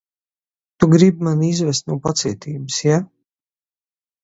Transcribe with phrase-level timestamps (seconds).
[0.79, 2.99] Tu gribi mani izvest no pacietības, ja?